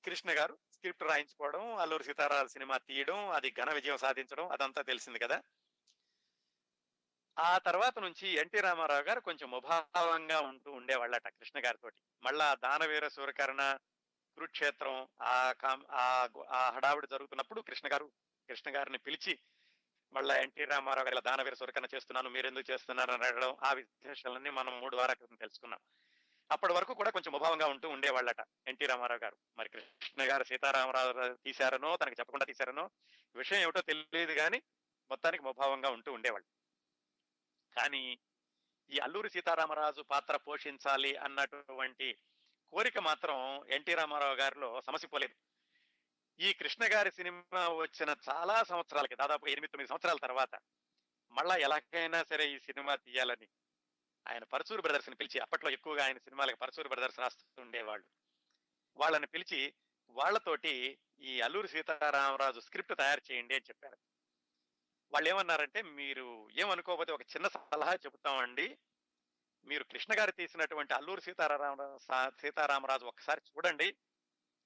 కృష్ణ 0.03 0.31
గారు 0.31 0.57
స్క్రిప్ట్ 0.73 1.03
రాయించుకోవడం 1.03 1.75
అల్లూరి 1.75 2.03
సీతారామ 2.03 2.45
సినిమా 2.45 2.77
తీయడం 2.77 3.29
అది 3.29 3.51
ఘన 3.51 3.73
విజయం 3.73 3.97
సాధించడం 3.97 4.49
అదంతా 4.49 4.81
తెలిసింది 4.81 5.19
కదా. 5.19 5.43
ఆ 7.37 7.57
తర్వాత 7.57 7.99
నుంచి 7.99 8.27
ఎన్టీ 8.27 8.59
రామారావు 8.59 9.01
గారు 9.01 9.19
కొంచెం 9.19 9.51
ముభావంగా 9.51 10.41
ఉంటూ 10.41 10.71
ఉండేవాళ్ళట 10.71 11.27
కృష్ణ 11.27 11.59
గారితోటి. 11.65 12.01
మళ్ళా 12.23 12.55
దానవీర 12.55 13.07
సూర్యకరణ 13.07 13.77
కురుక్షేత్రం 14.35 15.07
ఆ 15.21 15.53
ఆ 15.91 16.29
ఆ 16.49 16.69
హడావిడి 16.69 17.07
జరుగుతున్నప్పుడు 17.07 17.61
కృష్ణ 17.61 17.93
గారు 17.93 18.11
కృష్ణ 18.49 18.75
గారిని 18.75 18.97
పిలిచి 18.97 19.39
మళ్ళా 20.13 20.41
ఎన్టీ 20.41 20.65
రామారావు 20.65 21.07
గారి 21.07 21.21
దానవీర 21.21 21.53
సురకన 21.53 21.85
చేస్తున్నాను 21.85 22.29
మీరు 22.29 22.47
ఎందుకు 22.47 22.71
చేస్తున్నారు 22.71 23.11
అని 23.11 23.25
అడగడం 23.25 23.57
ఆ 23.63 23.73
విశేషాలన్నీ 23.73 24.49
మనం 24.49 24.79
మూడు 24.79 24.95
వారాల 24.95 25.13
క్రితం 25.13 25.35
తెలుసుకున్నాం. 25.35 25.79
అప్పటి 26.51 26.73
వరకు 26.73 26.93
కూడా 26.93 27.09
కొంచెం 27.09 27.33
ముభావంగా 27.33 27.67
ఉంటూ 27.67 27.89
ఉండేవాళ్ళట 27.89 28.45
ఎన్టీ 28.67 28.85
రామారావు 28.85 29.19
గారు. 29.23 29.37
మరి 29.57 29.69
కృష్ణ 29.69 30.23
గారు 30.23 30.43
సీతారామరావు 30.43 31.33
తీశారనో 31.33 31.97
తనకు 31.97 32.15
చెప్పకుండా 32.19 32.45
తీశారనో 32.45 32.89
విషయం 33.35 33.59
ఏమిటో 33.59 33.81
తెలియదు 33.81 34.33
కానీ 34.33 34.61
మొత్తానికి 35.09 35.43
ముభావంగా 35.43 35.89
ఉంటూ 35.89 36.13
ఉండేవాళ్ళు. 36.13 36.47
కానీ 37.75 38.19
ఈ 38.89 38.97
అల్లూరి 38.97 39.29
సీతారామరాజు 39.29 40.01
పాత్ర 40.01 40.35
పోషించాలి 40.35 41.15
అన్నటువంటి 41.15 42.17
కోరిక 42.71 42.99
మాత్రం 42.99 43.65
ఎన్టీ 43.67 43.93
రామారావు 43.93 44.35
గారిలో 44.35 44.81
సమసిపోలేదు. 44.81 45.50
ఈ 46.39 46.53
కృష్ణ 46.53 46.83
గారి 46.93 47.11
సినిమా 47.11 47.67
వచ్చిన 47.67 48.15
చాలా 48.29 48.63
సంవత్సరాలకి 48.63 49.15
దాదాపు 49.15 49.47
ఎనిమిది 49.47 49.67
తొమ్మిది 49.67 49.89
సంవత్సరాల 49.89 50.17
తర్వాత 50.17 50.59
మళ్ళా 51.31 51.55
ఎలాగైనా 51.55 52.23
సరే 52.23 52.51
ఈ 52.51 52.59
సినిమా 52.59 52.95
తీయాలని 52.95 53.47
ఆయన 54.27 54.43
పరచూరు 54.43 54.81
బ్రదర్స్ని 54.81 55.15
పిలిచి 55.15 55.39
అప్పట్లో 55.39 55.69
ఎక్కువగా 55.69 56.05
ఆయన 56.05 56.17
సినిమాలకు 56.17 56.55
పరచూరు 56.55 56.87
బ్రదర్స్ 56.87 57.19
రాస్తుండేవాళ్ళు. 57.19 58.05
వాళ్ళని 58.97 59.27
పిలిచి 59.27 59.73
వాళ్ళతోటి 60.09 60.99
ఈ 61.19 61.41
అల్లూరి 61.41 61.67
సీతారామరాజు 61.67 62.59
స్క్రిప్ట్ 62.59 62.97
తయారు 62.97 63.21
చేయండి 63.31 63.55
అని 63.55 63.63
చెప్పారు. 63.63 63.97
వాళ్ళు 65.11 65.29
ఏమన్నారంటే 65.29 65.81
మీరు 65.81 66.49
ఏమనుకోకపోతే 66.51 67.11
ఒక 67.11 67.21
చిన్న 67.21 67.47
సలహా 67.47 67.93
చెబుతామండి. 67.93 68.77
మీరు 69.65 69.83
కృష్ణ 69.83 70.19
గారు 70.19 70.31
తీసినటువంటి 70.31 70.93
అల్లూరు 70.93 71.19
సీతారామరాజు 71.19 72.41
సీతారామరాజు 72.41 73.05
ఒకసారి 73.05 73.41
చూడండి. 73.49 73.95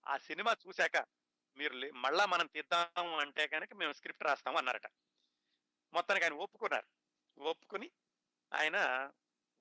ఆ 0.07 0.17
సినిమా 0.17 0.55
చూశాక 0.67 1.14
మీరు 1.57 1.73
లే- 1.73 1.93
మళ్ళా 1.93 2.25
మనం 2.25 2.47
తీద్దాము 2.47 3.19
అంటే 3.19 3.47
కనుక 3.47 3.73
మేము 3.73 3.93
స్క్రిప్ట్ 3.93 4.23
రాస్తాము 4.23 4.57
అన్నారట. 4.57 4.87
మొత్తానికి 5.93 6.25
ఆయన 6.25 6.33
ఒప్పుకున్నారు. 6.33 6.87
ఒప్పుకుని 7.41 7.91
ఆయన 8.53 8.77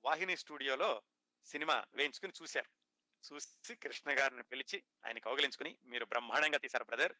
వాహిని 0.05 0.37
స్టూడియోలో 0.37 1.01
సినిమా 1.45 1.85
వేయించుకుని 1.93 2.33
చూశారు. 2.41 2.69
చూసి 3.33 3.75
కృష్ణ 3.75 4.19
గారిని 4.19 4.43
పిలిచి 4.43 4.83
ఆయన 5.05 5.17
కౌగిలించుకుని 5.17 5.77
మీరు 5.85 6.05
బ్రహ్మాండంగా 6.05 6.57
తీశారు 6.57 6.83
బ్రదర్. 6.83 7.13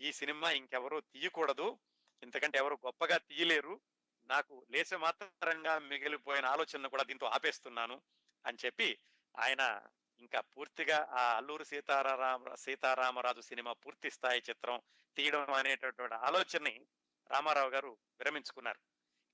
ఈ 0.00 0.12
సినిమా 0.12 0.50
ఇంకెవరూ 0.50 1.00
తీయకూడదు. 1.00 1.78
ఎందుకంటే 2.22 2.58
ఎవరు 2.58 2.78
గొప్పగా 2.86 3.16
తీయలేరు. 3.16 3.80
నాకు 4.26 4.66
లేస 4.70 4.94
మాత్రంగా 4.94 5.78
మిగిలిపోయిన 5.78 6.46
ఆలోచనను 6.46 6.88
కూడా 6.88 7.02
దీంతో 7.02 7.26
ఆపేస్తున్నాను 7.26 8.02
అని 8.46 8.58
చెప్పి 8.64 8.98
ఆయన 9.38 9.86
ఇంకా 10.18 10.40
పూర్తిగా 10.40 11.08
ఆ 11.10 11.36
అల్లూరు 11.36 11.64
సీతారామ 11.64 12.54
సీతారామరాజు 12.54 13.40
సినిమా 13.40 13.72
పూర్తి 13.72 14.10
స్థాయి 14.10 14.42
చిత్రం 14.50 14.82
తీయడం 15.16 15.52
అనేటటువంటి 15.52 16.14
ఆలోచనని 16.14 16.86
రామారావు 17.30 17.70
గారు 17.70 17.98
విరమించుకున్నారు. 18.20 18.80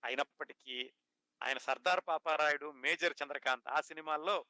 అయినప్పటికీ 0.04 0.92
ఆయన 1.42 1.58
సర్దార్ 1.58 2.02
పాపారాయుడు 2.08 2.72
మేజర్ 2.72 3.14
చంద్రకాంత్ 3.22 3.68
ఆ 3.68 3.80
సినిమాల్లో 3.80 4.46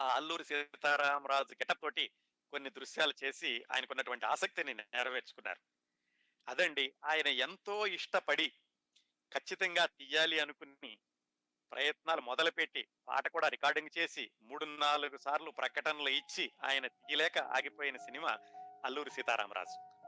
ఆ 0.00 0.08
అల్లూరి 0.14 0.44
సీతారామరాజు 0.44 1.54
గెటప్ 1.54 1.82
తోటి 1.82 2.12
కొన్ని 2.52 2.70
దృశ్యాలు 2.70 3.14
చేసి 3.24 3.64
ఆయనకున్నటువంటి 3.72 4.26
ఆసక్తిని 4.26 4.74
నెరవేర్చుకున్నారు. 4.74 5.60
అదండి 6.48 6.94
ఆయన 7.04 7.26
ఎంతో 7.26 7.86
ఇష్టపడి 7.86 8.48
ఖచ్చితంగా 9.32 9.86
తీయాలి 9.86 10.40
అనుకుని 10.40 10.98
ప్రయత్నాలు 11.72 12.20
మొదలుపెట్టి 12.20 12.88
పాట 13.08 13.28
కూడా 13.28 13.48
రికార్డింగ్ 13.48 13.98
చేసి 13.98 14.30
మూడు 14.42 14.64
నాలుగు 14.64 15.16
సార్లు 15.16 15.50
ప్రకటనలు 15.50 16.08
ఇచ్చి 16.08 16.52
ఆయన 16.64 16.86
తీయలేక 16.86 17.38
ఆగిపోయిన 17.38 17.96
సినిమా 17.96 18.38
అల్లూరి 18.84 19.10
సీతారామరాజు. 19.10 19.98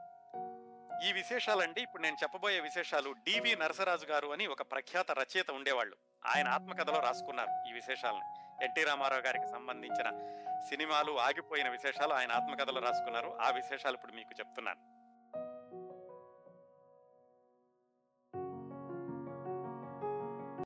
ఈ 1.07 1.13
విశేషాలండి 1.13 1.81
ఇప్పుడు 1.81 2.01
నేను 2.01 2.17
చెప్పబోయే 2.23 2.59
విశేషాలు 2.59 3.11
డివి 3.11 3.55
నరసరాజు 3.55 4.05
గారు 4.05 4.27
అని 4.27 4.47
ఒక 4.47 4.61
ప్రఖ్యాత 4.61 5.11
రచయిత 5.11 5.51
ఉండేవాళ్ళు. 5.51 5.97
ఆయన 6.25 6.47
ఆత్మకథలో 6.47 6.99
రాసుకున్నారు 6.99 7.69
ఈ 7.69 7.73
విశేషాలను. 7.73 8.41
ఎన్టీ 8.63 8.83
రామారావు 8.83 9.21
గారికి 9.21 9.47
సంబంధించిన 9.51 10.09
సినిమాలు 10.69 11.19
ఆగిపోయిన 11.19 11.69
విశేషాలు 11.69 12.13
ఆయన 12.13 12.31
ఆత్మకథలో 12.31 12.81
రాసుకున్నారు. 12.81 13.37
ఆ 13.41 13.49
విశేషాలు 13.49 13.95
ఇప్పుడు 13.95 14.11
మీకు 14.11 14.39
చెప్తున్నాను. 14.39 14.90